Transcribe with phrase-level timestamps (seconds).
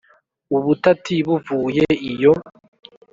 [0.55, 2.33] ubutati buvuye iyo.